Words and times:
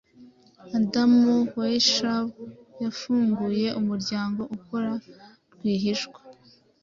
Adam 0.77 1.13
Weishaup 1.57 2.29
yafunguye 2.85 3.67
umuryango 3.79 4.41
ukora 4.57 4.91
rwihishwa 5.53 6.19